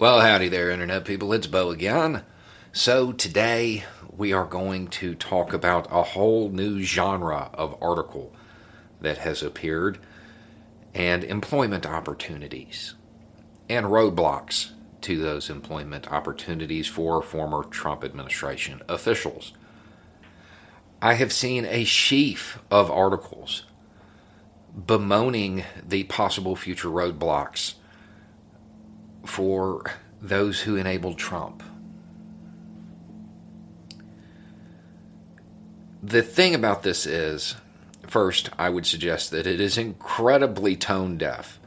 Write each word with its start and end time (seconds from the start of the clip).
Well, 0.00 0.22
howdy 0.22 0.48
there, 0.48 0.70
Internet 0.70 1.04
people. 1.04 1.30
It's 1.34 1.46
Beau 1.46 1.68
again. 1.68 2.22
So, 2.72 3.12
today 3.12 3.84
we 4.16 4.32
are 4.32 4.46
going 4.46 4.88
to 4.88 5.14
talk 5.14 5.52
about 5.52 5.88
a 5.90 6.02
whole 6.02 6.48
new 6.48 6.80
genre 6.80 7.50
of 7.52 7.76
article 7.82 8.32
that 9.02 9.18
has 9.18 9.42
appeared 9.42 9.98
and 10.94 11.22
employment 11.22 11.84
opportunities 11.84 12.94
and 13.68 13.84
roadblocks 13.84 14.70
to 15.02 15.20
those 15.20 15.50
employment 15.50 16.10
opportunities 16.10 16.86
for 16.86 17.20
former 17.20 17.64
Trump 17.64 18.02
administration 18.02 18.80
officials. 18.88 19.52
I 21.02 21.12
have 21.12 21.30
seen 21.30 21.66
a 21.66 21.84
sheaf 21.84 22.58
of 22.70 22.90
articles 22.90 23.66
bemoaning 24.74 25.64
the 25.86 26.04
possible 26.04 26.56
future 26.56 26.88
roadblocks 26.88 27.74
for 29.24 29.84
those 30.20 30.60
who 30.60 30.76
enabled 30.76 31.18
Trump. 31.18 31.62
The 36.02 36.22
thing 36.22 36.54
about 36.54 36.82
this 36.82 37.06
is, 37.06 37.56
first, 38.06 38.48
I 38.58 38.70
would 38.70 38.86
suggest 38.86 39.30
that 39.30 39.46
it 39.46 39.60
is 39.60 39.76
incredibly 39.76 40.76
tone 40.76 41.18
deaf 41.18 41.58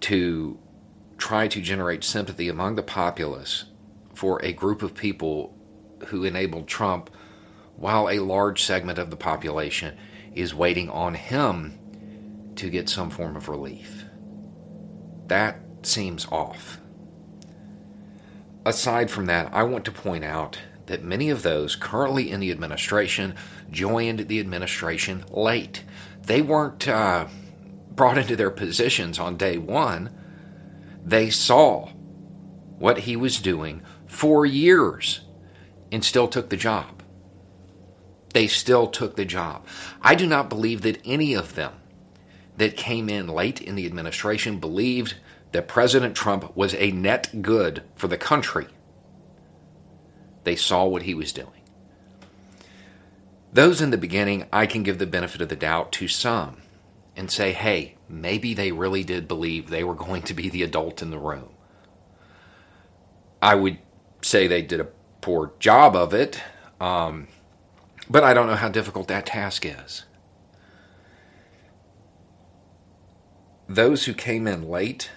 to 0.00 0.58
try 1.18 1.46
to 1.48 1.60
generate 1.60 2.04
sympathy 2.04 2.48
among 2.48 2.74
the 2.74 2.82
populace 2.82 3.64
for 4.14 4.42
a 4.44 4.52
group 4.52 4.82
of 4.82 4.94
people 4.94 5.54
who 6.06 6.24
enabled 6.24 6.66
Trump 6.66 7.10
while 7.76 8.08
a 8.08 8.18
large 8.18 8.62
segment 8.62 8.98
of 8.98 9.10
the 9.10 9.16
population 9.16 9.96
is 10.34 10.54
waiting 10.54 10.88
on 10.90 11.14
him 11.14 11.78
to 12.56 12.70
get 12.70 12.88
some 12.88 13.10
form 13.10 13.36
of 13.36 13.48
relief. 13.48 14.04
That 15.28 15.60
seems 15.86 16.26
off. 16.30 16.78
Aside 18.64 19.10
from 19.10 19.26
that, 19.26 19.52
I 19.52 19.64
want 19.64 19.84
to 19.86 19.92
point 19.92 20.24
out 20.24 20.58
that 20.86 21.02
many 21.02 21.30
of 21.30 21.42
those 21.42 21.76
currently 21.76 22.30
in 22.30 22.40
the 22.40 22.50
administration 22.50 23.34
joined 23.70 24.28
the 24.28 24.40
administration 24.40 25.24
late. 25.30 25.84
They 26.22 26.42
weren't 26.42 26.86
uh, 26.86 27.26
brought 27.90 28.18
into 28.18 28.36
their 28.36 28.50
positions 28.50 29.18
on 29.18 29.36
day 29.36 29.58
one. 29.58 30.10
They 31.04 31.30
saw 31.30 31.88
what 32.78 33.00
he 33.00 33.16
was 33.16 33.40
doing 33.40 33.82
for 34.06 34.46
years 34.46 35.22
and 35.90 36.04
still 36.04 36.28
took 36.28 36.48
the 36.48 36.56
job. 36.56 37.02
They 38.32 38.46
still 38.46 38.86
took 38.86 39.16
the 39.16 39.24
job. 39.24 39.66
I 40.00 40.14
do 40.14 40.26
not 40.26 40.48
believe 40.48 40.82
that 40.82 41.00
any 41.04 41.34
of 41.34 41.54
them 41.54 41.74
that 42.56 42.76
came 42.76 43.08
in 43.08 43.28
late 43.28 43.60
in 43.60 43.74
the 43.74 43.86
administration 43.86 44.58
believed 44.58 45.16
that 45.52 45.68
President 45.68 46.16
Trump 46.16 46.56
was 46.56 46.74
a 46.74 46.90
net 46.90 47.42
good 47.42 47.82
for 47.94 48.08
the 48.08 48.18
country. 48.18 48.66
They 50.44 50.56
saw 50.56 50.84
what 50.84 51.02
he 51.02 51.14
was 51.14 51.32
doing. 51.32 51.62
Those 53.52 53.82
in 53.82 53.90
the 53.90 53.98
beginning, 53.98 54.46
I 54.52 54.66
can 54.66 54.82
give 54.82 54.98
the 54.98 55.06
benefit 55.06 55.42
of 55.42 55.50
the 55.50 55.56
doubt 55.56 55.92
to 55.92 56.08
some 56.08 56.62
and 57.14 57.30
say, 57.30 57.52
hey, 57.52 57.96
maybe 58.08 58.54
they 58.54 58.72
really 58.72 59.04
did 59.04 59.28
believe 59.28 59.68
they 59.68 59.84
were 59.84 59.94
going 59.94 60.22
to 60.22 60.34
be 60.34 60.48
the 60.48 60.62
adult 60.62 61.02
in 61.02 61.10
the 61.10 61.18
room. 61.18 61.50
I 63.42 63.54
would 63.54 63.78
say 64.22 64.46
they 64.46 64.62
did 64.62 64.80
a 64.80 64.88
poor 65.20 65.52
job 65.58 65.94
of 65.94 66.14
it, 66.14 66.40
um, 66.80 67.28
but 68.08 68.24
I 68.24 68.32
don't 68.32 68.46
know 68.46 68.56
how 68.56 68.70
difficult 68.70 69.08
that 69.08 69.26
task 69.26 69.66
is. 69.66 70.04
Those 73.68 74.06
who 74.06 74.14
came 74.14 74.46
in 74.46 74.68
late 74.68 75.10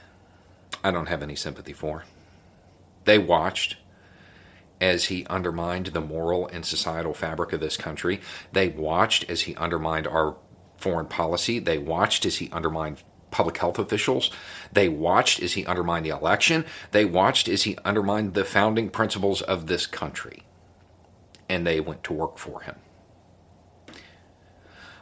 I 0.85 0.91
don't 0.91 1.07
have 1.07 1.23
any 1.23 1.35
sympathy 1.35 1.73
for. 1.73 2.03
They 3.05 3.17
watched 3.17 3.77
as 4.79 5.05
he 5.05 5.25
undermined 5.25 5.87
the 5.87 6.01
moral 6.01 6.45
and 6.45 6.63
societal 6.63 7.15
fabric 7.15 7.53
of 7.53 7.59
this 7.59 7.75
country. 7.75 8.21
They 8.51 8.67
watched 8.67 9.27
as 9.27 9.41
he 9.41 9.55
undermined 9.55 10.05
our 10.05 10.35
foreign 10.77 11.07
policy. 11.07 11.57
They 11.57 11.79
watched 11.79 12.23
as 12.23 12.35
he 12.35 12.51
undermined 12.51 13.01
public 13.31 13.57
health 13.57 13.79
officials. 13.79 14.29
They 14.73 14.87
watched 14.87 15.41
as 15.41 15.53
he 15.53 15.65
undermined 15.65 16.05
the 16.05 16.15
election. 16.15 16.65
They 16.91 17.03
watched 17.03 17.47
as 17.47 17.63
he 17.63 17.79
undermined 17.83 18.35
the 18.35 18.45
founding 18.45 18.91
principles 18.91 19.41
of 19.41 19.65
this 19.65 19.87
country. 19.87 20.43
And 21.49 21.65
they 21.65 21.79
went 21.79 22.03
to 22.03 22.13
work 22.13 22.37
for 22.37 22.61
him. 22.61 22.75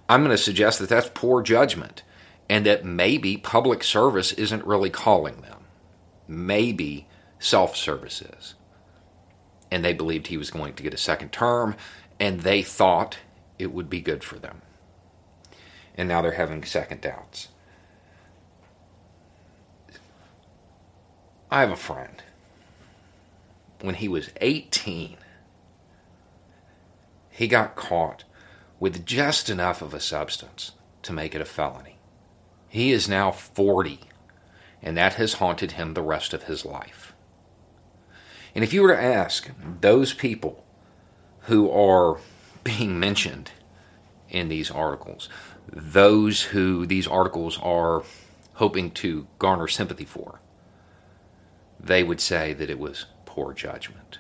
I'm 0.08 0.22
going 0.24 0.32
to 0.32 0.38
suggest 0.38 0.80
that 0.80 0.88
that's 0.88 1.12
poor 1.14 1.42
judgment 1.42 2.04
and 2.48 2.66
that 2.66 2.86
maybe 2.86 3.36
public 3.36 3.84
service 3.84 4.32
isn't 4.32 4.66
really 4.66 4.90
calling 4.90 5.42
them 5.42 5.63
maybe 6.28 7.08
self 7.40 7.76
services. 7.76 8.56
And 9.72 9.84
they 9.84 9.94
believed 9.94 10.28
he 10.28 10.38
was 10.38 10.52
going 10.52 10.74
to 10.76 10.84
get 10.84 10.94
a 10.94 10.98
second 10.98 11.32
term, 11.32 11.76
and 12.20 12.42
they 12.42 12.62
thought 12.62 13.18
it 13.58 13.72
would 13.72 13.90
be 13.90 14.02
good 14.02 14.24
for 14.24 14.38
them. 14.38 14.62
And 15.96 16.08
now 16.08 16.22
they're 16.22 16.32
having 16.32 16.64
second 16.64 17.02
doubts. 17.02 17.50
I 21.50 21.62
have 21.62 21.72
a 21.72 21.76
friend. 21.76 22.24
When 23.82 23.96
he 23.96 24.08
was 24.08 24.32
18, 24.42 25.18
he 27.30 27.48
got 27.48 27.76
caught 27.76 28.24
with 28.80 29.06
just 29.06 29.50
enough 29.50 29.82
of 29.82 29.94
a 29.94 30.00
substance 30.00 30.72
to 31.04 31.14
make 31.14 31.36
it 31.36 31.42
a 31.42 31.46
felony. 31.46 31.98
He 32.70 32.92
is 32.92 33.08
now 33.08 33.32
40 33.32 34.00
and 34.84 34.98
that 34.98 35.14
has 35.14 35.36
haunted 35.36 35.72
him 35.72 35.94
the 35.94 36.02
rest 36.02 36.34
of 36.34 36.44
his 36.44 36.66
life. 36.66 37.14
And 38.54 38.64
if 38.64 38.74
you 38.74 38.82
were 38.82 38.94
to 38.94 39.02
ask 39.02 39.50
those 39.82 40.14
people 40.14 40.64
who 41.44 41.72
are 41.72 42.20
being 42.64 43.00
mentioned 43.00 43.52
in 44.30 44.50
these 44.50 44.70
articles, 44.70 45.30
those 45.72 46.42
who 46.42 46.86
these 46.86 47.08
articles 47.08 47.58
are 47.62 48.04
hoping 48.56 48.92
to 48.92 49.28
garner 49.40 49.68
sympathy 49.68 50.06
for, 50.06 50.40
they 51.80 52.04
would 52.04 52.22
say 52.22 52.54
that 52.54 52.70
it 52.70 52.80
was 52.80 53.06
poor 53.26 53.54
judgment 53.54 54.20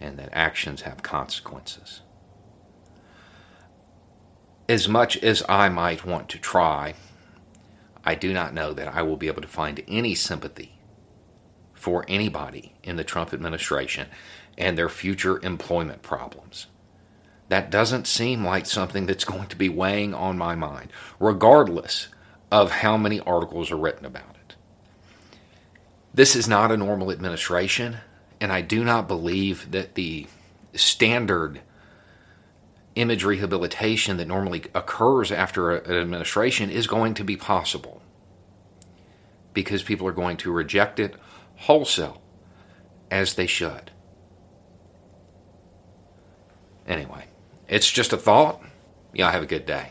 and 0.00 0.18
that 0.18 0.28
actions 0.32 0.82
have 0.82 1.02
consequences. 1.02 2.02
As 4.68 4.88
much 4.88 5.16
as 5.18 5.42
I 5.48 5.68
might 5.68 6.06
want 6.06 6.28
to 6.30 6.38
try 6.38 6.94
I 8.04 8.14
do 8.14 8.32
not 8.32 8.54
know 8.54 8.72
that 8.72 8.88
I 8.88 9.02
will 9.02 9.16
be 9.16 9.28
able 9.28 9.42
to 9.42 9.48
find 9.48 9.82
any 9.88 10.14
sympathy 10.14 10.78
for 11.72 12.04
anybody 12.08 12.74
in 12.82 12.96
the 12.96 13.04
Trump 13.04 13.32
administration 13.32 14.08
and 14.56 14.76
their 14.76 14.88
future 14.88 15.42
employment 15.44 16.02
problems. 16.02 16.66
That 17.48 17.70
doesn't 17.70 18.06
seem 18.06 18.44
like 18.44 18.66
something 18.66 19.06
that's 19.06 19.24
going 19.24 19.48
to 19.48 19.56
be 19.56 19.68
weighing 19.68 20.14
on 20.14 20.38
my 20.38 20.54
mind, 20.54 20.92
regardless 21.20 22.08
of 22.50 22.70
how 22.70 22.96
many 22.96 23.20
articles 23.20 23.70
are 23.70 23.76
written 23.76 24.06
about 24.06 24.36
it. 24.48 24.54
This 26.12 26.36
is 26.36 26.48
not 26.48 26.72
a 26.72 26.76
normal 26.76 27.10
administration, 27.10 27.98
and 28.40 28.52
I 28.52 28.60
do 28.60 28.84
not 28.84 29.08
believe 29.08 29.70
that 29.72 29.94
the 29.94 30.26
standard 30.74 31.60
image 32.96 33.24
rehabilitation 33.24 34.16
that 34.18 34.28
normally 34.28 34.64
occurs 34.74 35.32
after 35.32 35.76
an 35.76 35.96
administration 35.96 36.70
is 36.70 36.86
going 36.86 37.14
to 37.14 37.24
be 37.24 37.36
possible 37.36 38.00
because 39.52 39.82
people 39.82 40.06
are 40.06 40.12
going 40.12 40.36
to 40.36 40.52
reject 40.52 41.00
it 41.00 41.14
wholesale 41.56 42.20
as 43.10 43.34
they 43.34 43.46
should. 43.46 43.90
Anyway, 46.86 47.24
it's 47.68 47.90
just 47.90 48.12
a 48.12 48.16
thought. 48.16 48.62
Y'all 49.12 49.30
have 49.30 49.42
a 49.42 49.46
good 49.46 49.64
day. 49.64 49.90